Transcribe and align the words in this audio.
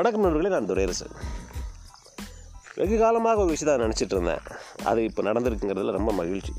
வணக்கம் 0.00 0.24
நண்பர்களே 0.24 0.54
நான் 0.54 0.68
துரையரசு 0.68 1.06
வெகு 2.74 2.98
காலமாக 2.98 3.40
ஒரு 3.40 3.50
விஷயத்தை 3.50 3.86
நினச்சிட்டு 3.86 4.12
இருந்தேன். 4.12 4.40
அது 4.84 5.04
இப்போ 5.04 5.22
நடந்திருக்குங்கிறதுல 5.22 5.90
ரொம்ப 5.90 6.12
மகிழ்ச்சி. 6.12 6.52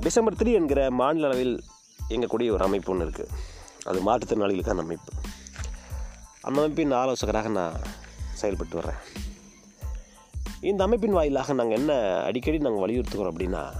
டிசம்பர் 0.00 0.34
த்ரீ 0.34 0.52
என்கிற 0.52 0.90
மாநில 0.90 1.26
அளவில் 1.26 1.62
இயங்கக்கூடிய 2.08 2.50
ஒரு 2.50 2.58
அமைப்பு 2.58 2.92
ஒன்று 2.92 3.06
இருக்குது 3.06 3.28
அது 3.84 3.98
மாற்றுத்திறனாளிகளுக்கான 4.00 4.78
அமைப்பு. 4.78 5.12
அந்த 6.40 6.60
அமைப்பின் 6.60 6.92
ஆலோசகராக 6.92 7.48
நான் 7.48 7.80
செயல்பட்டு 8.32 8.74
வர்றேன். 8.74 9.00
இந்த 10.60 10.84
அமைப்பின் 10.84 11.12
வாயிலாக 11.12 11.52
நாங்கள் 11.52 11.78
என்ன 11.78 12.22
அடிக்கடி 12.24 12.58
நாங்கள் 12.58 12.84
வலியுறுத்துகிறோம் 12.84 13.32
அப்படின்னா 13.32 13.70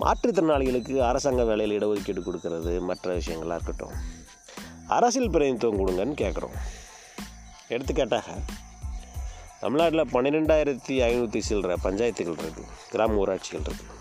மாற்றுத்திறனாளிகளுக்கு 0.00 0.98
அரசாங்க 0.98 1.44
வேலையில் 1.44 1.78
இடஒதுக்கீடு 1.78 2.22
கொடுக்கறது 2.22 2.80
மற்ற 2.80 3.18
விஷயங்களாக 3.18 3.54
இருக்கட்டும். 3.54 4.18
அரசியல் 4.96 5.32
பிரதிநிதித்துவம் 5.34 5.80
கொடுங்கன்னு 5.80 6.16
கேட்குறோம். 6.22 6.56
எடுத்துக்காட்டாக 7.74 8.28
தமிழ்நாட்டில் 9.62 10.10
பன்னிரெண்டாயிரத்தி 10.14 10.94
ஐநூற்றி 11.08 11.40
சில்லற 11.48 11.72
பஞ்சாயத்துகள் 11.86 12.38
இருக்குது 12.42 12.70
கிராம 12.92 13.18
ஊராட்சிகள் 13.22 13.66
இருக்குது 13.68 13.96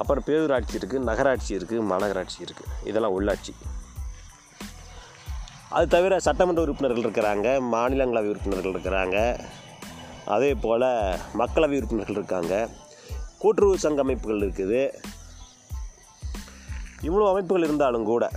அப்புறம் 0.00 0.24
பேரூராட்சி 0.26 0.74
இருக்குது 0.78 1.06
நகராட்சி 1.08 1.52
இருக்குது 1.58 1.86
மாநகராட்சி 1.92 2.38
இருக்குது 2.46 2.74
இதெல்லாம் 2.90 3.14
உள்ளாட்சி. 3.18 3.52
அது 5.76 5.86
தவிர 5.94 6.18
சட்டமன்ற 6.26 6.60
உறுப்பினர்கள் 6.66 7.04
இருக்கிறாங்க 7.06 7.48
மாநிலங்களவை 7.72 8.28
உறுப்பினர்கள் 8.34 8.74
இருக்கிறாங்க. 8.74 9.16
அதே 10.34 10.50
போல் 10.64 10.86
மக்களவை 11.40 11.76
உறுப்பினர்கள் 11.80 12.18
இருக்காங்க. 12.20 12.54
கூட்டுறவு 13.42 13.82
சங்க 13.84 14.00
அமைப்புகள் 14.06 14.44
இருக்குது. 14.46 14.80
இவ்வளோ 17.08 17.26
அமைப்புகள் 17.32 17.66
இருந்தாலும் 17.68 18.08
கூட 18.12 18.30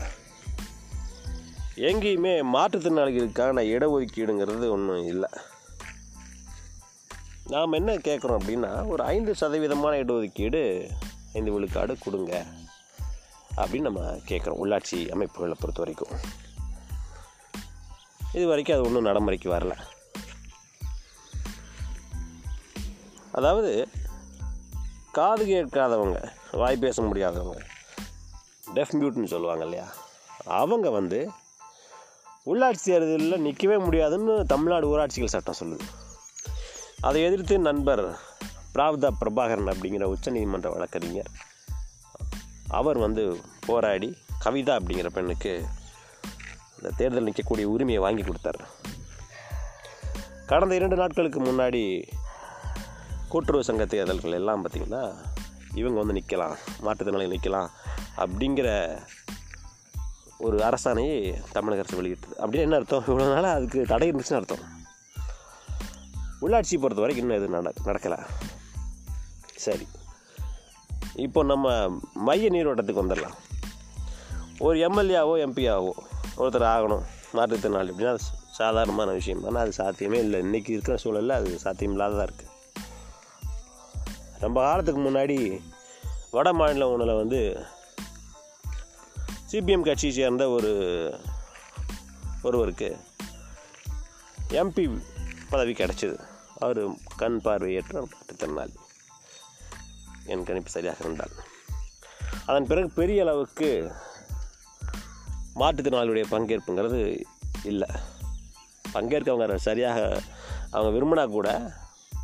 எங்கேயுமே 1.75 2.45
மாற்றுத்திறனாளிகளுக்கான 2.53 3.61
இடஒதுக்கீடுங்கிறது 3.61 4.69
ஒன்றும் 4.69 5.05
இல்லை. 5.05 5.29
நாம் 7.45 7.71
என்ன 7.71 7.93
கேட்குறோம் 7.93 8.37
அப்படின்னா 8.37 8.87
ஒரு 8.87 9.03
ஐந்து 9.03 9.35
சதவீதமான 9.41 9.95
இடஒதுக்கீடு 9.97 10.89
ஐந்து 11.33 11.51
விழுக்காடு 11.51 11.97
கொடுங்க 11.97 12.45
அப்படின்னு 13.57 13.81
நம்ம 13.81 13.99
கேட்குறோம் 14.01 14.59
உள்ளாட்சி 14.63 15.09
அமைப்புகளை 15.09 15.55
பொறுத்த 15.59 15.75
வரைக்கும். 15.75 16.19
இது 18.33 18.47
வரைக்கும் 18.47 18.77
அது 18.77 18.85
ஒன்றும் 18.85 19.03
நடைமுறைக்கு 19.03 19.49
வரல. 19.49 19.77
அதாவது 23.31 23.87
காது 25.11 25.45
கேட்காதவங்க 25.45 26.29
வாய் 26.51 26.77
பேச 26.77 27.01
முடியாதவங்க 27.01 27.59
டெஃப் 28.73 28.95
மியூட்னு 28.95 29.25
சொல்லுவாங்க 29.25 29.63
இல்லையா? 29.63 29.93
அவங்க 30.45 30.89
வந்து 30.89 31.31
உள்ளாட்சி 32.45 32.83
தேர்தலில் 32.83 33.41
நிற்கவே 33.41 33.77
முடியாதுன்னு 33.77 34.45
தமிழ்நாடு 34.45 34.87
ஊராட்சிகள் 34.87 35.33
சட்டம் 35.35 35.55
சொல்லுது. 35.63 35.79
அதை 36.99 37.23
எதிர்த்து 37.23 37.59
நண்பர் 37.59 38.19
பிராவ்தா 38.75 39.09
பிரபாகரன் 39.19 39.67
அப்படிங்கிற 39.67 40.13
உச்சநீதிமன்ற 40.13 40.71
வழக்கறிஞர் 40.71 41.29
அவர் 42.67 42.97
வந்து 42.97 43.39
போராடி 43.65 44.17
கவிதா 44.45 44.79
அப்படிங்கிற 44.79 45.09
பெண்ணுக்கு 45.09 45.65
இந்த 46.77 46.95
தேர்தல் 46.97 47.25
நிற்கக்கூடிய 47.25 47.63
உரிமையை 47.63 48.01
வாங்கி 48.01 48.21
கொடுத்தார். 48.21 48.67
கடந்த 50.45 50.75
இரண்டு 50.75 50.95
நாட்களுக்கு 50.95 51.41
முன்னாடி 51.41 52.03
கூட்டுறவு 53.29 53.63
சங்க 53.63 53.85
தேர்தல்கள் 53.85 54.31
எல்லாம் 54.31 54.65
பார்த்திங்கன்னா 54.65 55.15
இவங்க 55.75 56.01
வந்து 56.03 56.13
நிற்கலாம் 56.13 56.55
மாற்றுத்திறனாளி 56.81 57.35
நிற்கலாம் 57.35 57.67
அப்படிங்கிற 58.17 58.99
ஒரு 60.41 60.57
அரசாணையை 60.57 61.41
தமிழக 61.51 61.81
அரசு 61.81 61.95
வெளியிட்டது. 61.95 62.35
அப்படின்னு 62.37 62.65
என்ன 62.65 62.75
அர்த்தம்? 62.75 63.03
இவ்வளோ 63.07 63.33
நாளாக 63.33 63.51
அதுக்கு 63.51 63.85
தடை 63.87 64.11
இருந்துச்சுன்னு 64.11 64.35
அர்த்தம். 64.35 64.63
உள்ளாட்சி 66.41 66.79
பொறுத்த 66.79 67.01
வரைக்கும் 67.01 67.29
இன்னும் 67.29 67.37
எதுவும் 67.37 67.61
நட 67.61 67.71
நடக்கலை. 67.85 68.19
சரி. 69.55 69.87
இப்போ 71.15 71.43
நம்ம 71.43 71.89
மைய 72.13 72.49
நீரோட்டத்துக்கு 72.49 73.03
வந்துடலாம். 73.03 73.37
ஒரு 74.59 74.77
எம்எல்ஏவோ 74.87 75.35
எம்பியாவோ 75.47 75.91
ஒருத்தர் 76.37 76.71
ஆகணும். 76.75 77.03
மாற்றுத்திறனாளி 77.33 77.91
அப்படின்னா 77.91 78.07
அது 78.07 78.19
சாதாரணமான 78.51 79.11
விஷயம் 79.11 79.43
ஆனால் 79.43 79.61
அது 79.61 79.71
சாத்தியமே 79.71 80.19
இல்லை. 80.19 80.41
இன்றைக்கி 80.41 80.69
இருக்கிற 80.69 80.97
சூழலில் 80.97 81.29
அது 81.29 81.59
சாத்தியம் 81.59 81.99
இல்லாததாக 81.99 82.27
இருக்குது 82.29 82.49
ரொம்ப 84.39 84.61
காலத்துக்கு 84.61 85.01
முன்னாடி 85.01 85.61
வட 86.31 86.53
மாநில 86.53 86.89
உணவில் 86.89 87.15
வந்து 87.15 87.65
சிபிஎம் 89.51 89.81
கட்சியை 89.81 90.15
சேர்ந்த 90.15 90.49
ஒரு 90.49 90.71
ஒருவருக்கு 92.41 92.99
எம்பி 94.49 95.01
பதவி 95.49 95.71
கிடச்சிது. 95.71 96.19
அவர் 96.57 96.87
கண் 97.15 97.41
பார்வையற்ற 97.41 98.07
மாற்றுத்திறனாளி 98.07 98.75
என் 100.25 100.43
கணிப்பு 100.43 100.69
சரியாக 100.69 100.97
இருந்தால். 100.99 101.29
அதன் 102.45 102.67
பிறகு 102.67 102.89
பெரிய 102.89 103.21
அளவுக்கு 103.21 103.91
மாற்றுத்திறனாளியுடைய 105.55 106.25
பங்கேற்புங்கிறது 106.31 107.21
இல்லை. 107.63 107.89
பங்கேற்கவங்க 108.93 109.55
சரியாக 109.55 110.21
அவங்க 110.71 110.91
விரும்பினா 110.97 111.27
கூட 111.27 111.73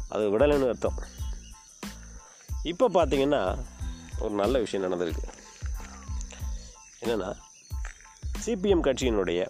அது 0.10 0.38
விடலைன்னு 0.38 0.68
அர்த்தம். 0.68 1.00
இப்போ 2.64 2.90
பார்த்தீங்கன்னா 2.90 3.58
ஒரு 4.20 4.34
நல்ல 4.34 4.60
விஷயம் 4.60 4.92
நடந்திருக்கு. 4.92 5.37
என்னென்னா 7.08 7.32
சிபிஎம் 8.46 8.86
கட்சியினுடைய 8.88 9.42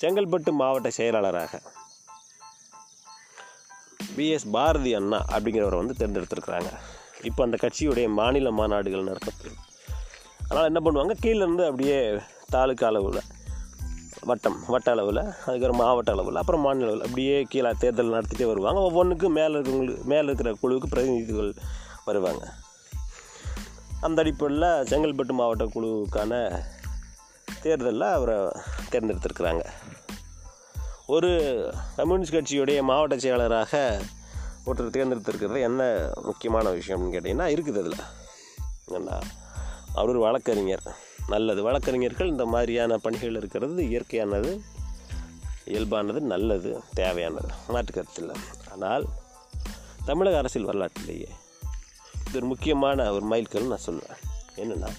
செங்கல்பட்டு 0.00 0.52
மாவட்ட 0.52 0.90
செயலாளராக 0.90 1.62
பிஎஸ் 4.16 4.46
பாரதி 4.52 4.94
அண்ணா 4.94 5.18
அப்படிங்கிறவரை 5.28 5.78
வந்து 5.82 5.94
தேர்ந்தெடுத்திருக்கிறாங்க. 6.00 6.70
இப்போ 7.22 7.44
அந்த 7.44 7.56
கட்சியுடைய 7.60 8.08
மாநில 8.08 8.50
மாநாடுகள் 8.50 9.08
நடத்தப்படுது 9.10 9.58
அதனால் 10.44 10.70
என்ன 10.70 10.80
பண்ணுவாங்க? 10.84 11.14
கீழேருந்து 11.22 11.64
அப்படியே 11.64 11.98
தாலுக்கா 12.50 12.86
அளவில் 12.86 13.20
வட்டம் 14.20 14.64
வட்ட 14.66 14.90
அளவில் 14.90 15.16
அதுக்கப்புறம் 15.16 15.76
மாவட்ட 15.76 16.12
அளவில் 16.12 16.36
அப்புறம் 16.36 16.60
மாநில 16.60 16.84
அளவில் 16.84 17.06
அப்படியே 17.06 17.42
கீழே 17.42 17.70
தேர்தல் 17.78 18.14
நடத்திட்டே 18.14 18.46
வருவாங்க. 18.46 18.80
ஒவ்வொன்றுக்கும் 18.80 19.32
மேலே 19.32 19.54
இருக்கிறவங்களுக்கு 19.54 20.02
மேலே 20.04 20.24
இருக்கிற 20.24 20.52
குழுவுக்கு 20.62 20.92
பிரதிநிதிகள் 20.94 21.54
வருவாங்க. 22.04 22.54
அந்த 24.00 24.22
அடிப்படையில் 24.22 24.66
செங்கல்பட்டு 24.66 25.32
மாவட்ட 25.32 25.64
குழுவுக்கான 25.64 26.62
தேர்தலில் 27.62 28.00
அவரை 28.00 28.36
தேர்ந்தெடுத்திருக்கிறாங்க. 28.90 29.64
ஒரு 31.06 31.30
கம்யூனிஸ்ட் 31.96 32.34
கட்சியுடைய 32.34 32.82
மாவட்ட 32.82 33.18
செயலாளராக 33.18 34.00
ஒருத்தர் 34.66 34.94
தேர்ந்தெடுத்திருக்கிறது 34.96 35.60
என்ன 35.60 36.10
முக்கியமான 36.22 36.70
விஷயம்னு 36.70 37.12
கேட்டிங்கன்னா 37.12 37.52
இருக்குது 37.52 37.78
அதில். 37.78 37.92
ஏன்னா 38.88 39.20
அவர் 39.94 40.08
ஒரு 40.08 40.20
வழக்கறிஞர். 40.20 40.96
நல்லது. 41.28 41.62
வழக்கறிஞர்கள் 41.62 42.28
இந்த 42.28 42.46
மாதிரியான 42.46 42.96
பணிகள் 42.96 43.34
இருக்கிறது 43.34 43.82
இயற்கையானது 43.82 44.60
இயல்பானது 45.66 46.20
நல்லது 46.20 46.82
தேவையானது. 46.94 47.48
மாற்று 47.68 47.92
கருத்தில் 47.92 48.30
ஆனால் 48.72 49.04
தமிழக 50.04 50.38
அரசியல் 50.38 50.66
வரலாற்றிலேயே 50.66 51.28
இது 52.30 52.38
ஒரு 52.38 52.46
முக்கியமான 52.46 53.12
ஒரு 53.12 53.24
மைல்கல் 53.30 53.66
நான் 53.66 53.86
சொல்லுவேன். 53.86 54.20
என்னென்னா 54.56 54.90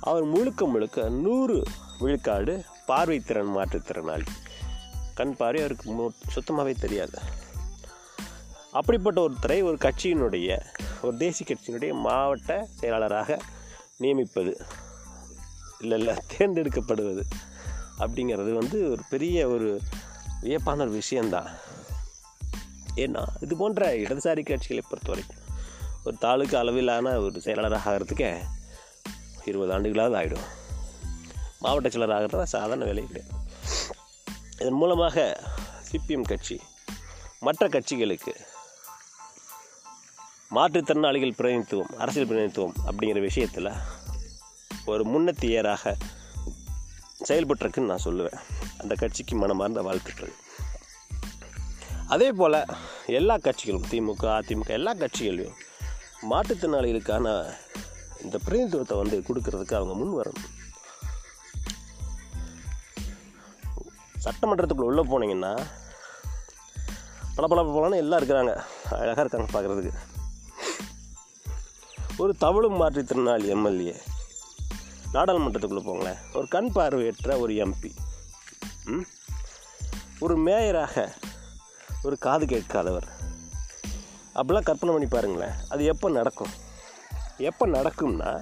அவர் 0.00 0.24
முழுக்க 0.24 0.66
முழுக்க 0.66 1.08
நூறு 1.08 1.62
விழுக்காடு 1.98 2.64
பார்வைத்திறன் 2.88 3.50
மாற்றுத்திறனாளி. 3.56 4.26
கண் 5.14 5.36
பார்வை 5.36 5.60
அவருக்கு 5.60 6.12
சுத்தமாகவே 6.28 6.74
தெரியாது. 6.74 7.18
அப்படிப்பட்ட 8.72 9.28
ஒருத்தரை 9.28 9.62
ஒரு 9.62 9.76
கட்சியினுடைய 9.80 10.60
ஒரு 11.02 11.16
தேசிய 11.16 11.48
கட்சியினுடைய 11.48 11.92
மாவட்ட 11.92 12.68
செயலாளராக 12.74 13.38
நியமிப்பது 13.96 14.52
இல்லை 15.80 15.98
இல்லை 15.98 16.14
தேர்ந்தெடுக்கப்படுவது 16.38 17.24
அப்படிங்கிறது 17.98 18.52
வந்து 18.52 18.90
ஒரு 18.90 19.02
பெரிய 19.10 19.48
ஒரு 19.48 19.80
வியப்பான 20.42 20.80
ஒரு 20.80 20.90
விஷயந்தான் 20.90 21.50
ஏன்னா 22.96 23.26
இது 23.40 23.56
போன்ற 23.56 23.96
இடதுசாரி 23.96 24.42
கட்சிகளை 24.42 24.82
பொறுத்த 24.90 25.08
வரைக்கும் 25.08 25.46
ஒரு 26.04 26.16
தாலுக்கு 26.16 26.58
அளவிலான 26.58 27.18
ஒரு 27.18 27.40
செயலாளராக 27.40 27.90
ஆகிறதுக்கே 27.90 28.40
இருபது 29.44 29.78
ஆண்டுகளாவது 29.78 30.20
ஆகிடும் 30.20 30.46
மாவட்ட 31.58 31.88
செயலர் 31.88 32.12
ஆகிறது 32.12 32.46
சாதாரண 32.46 32.84
வேலை 32.84 33.06
கிடையாது. 33.06 33.34
இதன் 34.52 34.72
மூலமாக 34.72 35.40
சிபிஎம் 35.90 36.22
கட்சி 36.22 36.60
மற்ற 37.38 37.68
கட்சிகளுக்கு 37.68 38.40
மாற்றுத்திறனாளிகள் 40.50 41.32
பிரதிநிதித்துவம் 41.32 41.98
அரசியல் 41.98 42.28
பிரதிநிதித்துவம் 42.28 42.74
அப்படிங்கிற 42.86 43.20
விஷயத்தில் 43.20 43.68
ஒரு 44.86 45.04
முன்னத்தியராக 45.04 45.96
செயல்பட்டிருக்குன்னு 47.28 47.80
நான் 47.80 48.02
சொல்லுவேன். 48.04 48.38
அந்த 48.78 48.94
கட்சிக்கு 48.94 49.36
மனமார்ந்த 49.36 49.82
வாழ்த்துக்கள். 49.82 50.32
அதே 52.06 52.32
போல் 52.32 52.64
எல்லா 53.06 53.36
கட்சிகளும் 53.36 53.84
திமுக 53.90 54.22
அதிமுக 54.22 54.66
எல்லா 54.66 54.92
கட்சிகளையும் 54.92 55.54
மாற்றுத்திறனாளிகளுக்கான 56.22 57.54
இந்த 58.22 58.38
பிரதிநிதித்துவத்தை 58.38 58.96
வந்து 58.96 59.22
கொடுக்கறதுக்கு 59.28 59.74
அவங்க 59.74 59.94
முன் 59.94 60.22
வரணும். 60.22 60.56
சட்டமன்றத்துக்குள்ள 64.24 64.80
உள்ளே 64.80 65.02
போனீங்கன்னா 65.02 65.66
பல 67.34 67.46
பல 67.46 67.62
பலன்னு 67.62 67.96
எல்லாம் 67.96 68.20
இருக்கிறாங்க. 68.20 68.64
அழகாக 68.90 69.20
இருக்காங்க 69.20 69.60
பார்க்குறதுக்கு 69.60 69.92
ஒரு 72.16 72.36
தமிழும் 72.36 72.80
மாற்றுத்திறனாளி 72.80 73.44
எம்எல்ஏ 73.44 74.00
நாடாளுமன்றத்துக்குள்ளே 75.12 75.82
போங்களேன். 75.84 76.18
ஒரு 76.34 76.48
கண் 76.48 76.72
பார்வையற்ற 76.72 77.38
ஒரு 77.38 77.52
எம்பி. 77.52 77.90
ம்? 78.84 79.00
ஒரு 80.18 80.36
மேயராக 80.36 81.12
ஒரு 82.02 82.18
காது 82.18 82.46
கேட்காதவர். 82.46 83.17
அப்படிலாம் 84.38 84.68
கற்பனை 84.68 84.94
பண்ணி 84.94 85.08
பாருங்களேன். 85.08 85.54
அது 85.68 85.84
எப்போ 85.84 86.08
நடக்கும்? 86.10 86.52
எப்போ 87.38 87.66
நடக்கும்னா 87.66 88.40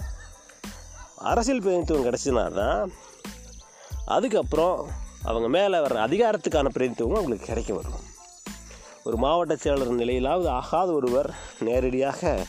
அரசியல் 1.16 1.60
பிரதிநிதித்துவம் 1.60 2.06
கிடச்சினா 2.06 2.52
தான் 2.52 2.92
அதுக்கப்புறம் 4.04 4.86
அவங்க 5.22 5.48
மேலே 5.48 5.78
வர்ற 5.78 5.98
அதிகாரத்துக்கான 6.08 6.68
பிரதிநிதித்துவம் 6.68 7.14
அவங்களுக்கு 7.14 7.46
கிடைக்க 7.46 7.74
வரும். 7.74 8.04
ஒரு 9.04 9.16
மாவட்ட 9.16 9.54
செயலர் 9.54 10.00
நிலையிலாவது 10.02 10.48
ஆகாத 10.48 10.92
ஒருவர் 10.92 11.34
நேரடியாக 11.60 12.46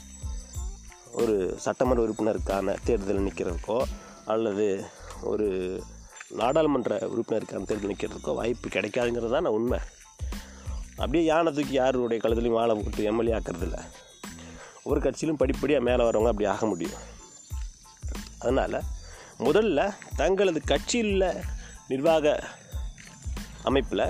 ஒரு 1.13 1.53
சட்டமன்ற 1.57 2.03
உறுப்பினருக்கான 2.03 2.75
தேர்தல் 2.83 3.25
நிற்கிறதுக்கோ 3.25 3.81
அல்லது 4.25 4.85
ஒரு 5.21 5.47
நாடாளுமன்ற 6.29 6.97
உறுப்பினருக்கான 6.97 7.67
தேர்தல் 7.69 7.93
நிற்கிறதுக்கோ 7.93 8.35
வாய்ப்பு 8.35 8.69
கிடைக்காதுங்கிறது 8.69 9.29
தான் 9.29 9.45
உண்மை. 9.45 9.79
அப்படியே 10.97 11.23
யானை 11.23 11.53
தூக்கி 11.53 11.73
யாருடைய 11.73 12.21
கழுத்துலையும் 12.23 12.59
வாழை 12.59 12.75
போட்டு 12.75 13.03
எம்எல்ஏ 13.03 13.33
ஆக்கிறதில்ல. 13.33 13.77
ஒரு 14.83 14.99
கட்சியிலும் 14.99 15.41
படிப்படியாக 15.41 15.85
மேலே 15.85 16.03
வரவங்க 16.03 16.31
அப்படி 16.33 16.45
ஆக 16.45 16.65
முடியும். 16.65 16.99
அதனால் 18.39 18.81
முதல்ல 19.39 19.93
தங்களது 20.15 20.61
கட்சியில் 20.65 21.43
நிர்வாக 21.87 22.43
அமைப்பில் 23.63 24.05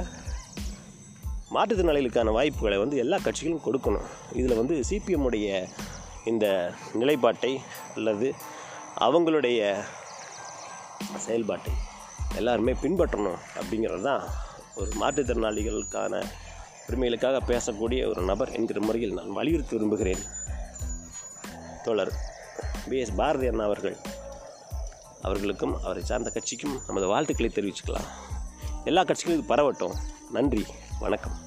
மாற்றுத்திறனாளிகளுக்கான 1.54 2.32
வாய்ப்புகளை 2.32 2.78
வந்து 2.78 2.98
எல்லா 2.98 3.18
கட்சிகளும் 3.18 3.66
கொடுக்கணும். 3.66 4.08
இதில் 4.34 4.56
வந்து 4.56 4.84
சிபிஎம் 4.90 5.28
உடைய 5.30 5.68
இந்த 6.26 6.74
நிலைப்பாட்டை 6.94 7.62
அல்லது 7.96 8.36
அவங்களுடைய 9.00 9.60
செயல்பாட்டை 11.18 11.74
எல்லாருமே 12.36 12.74
பின்பற்றணும் 12.74 13.40
அப்படிங்கிறது 13.60 14.02
தான் 14.02 14.24
ஒரு 14.76 14.92
மாற்றுத்திறனாளிகளுக்கான 15.02 16.24
உரிமைகளுக்காக 16.90 17.40
பேசக்கூடிய 17.48 18.08
ஒரு 18.08 18.22
நபர் 18.22 18.52
என்கிற 18.52 18.80
முறையில் 18.80 19.14
நான் 19.14 19.32
வலியுறுத்தி 19.32 19.76
விரும்புகிறேன். 19.76 20.20
தோழர் 21.84 22.12
பிஎஸ் 22.90 23.16
பாரதி 23.16 23.48
அண்ணா 23.48 23.64
அவர்கள். 23.64 23.98
அவர்களுக்கும் 25.22 25.84
அவரை 25.84 26.04
சார்ந்த 26.04 26.30
கட்சிக்கும் 26.30 26.80
நமது 26.88 27.08
வாழ்த்துக்களை 27.08 27.52
தெரிவிச்சுக்கலாம். 27.56 28.08
எல்லா 28.86 29.04
கட்சிகளும் 29.04 29.38
இது 29.38 29.56
பரவட்டும். 29.56 29.94
நன்றி. 30.32 30.66
வணக்கம். 31.00 31.47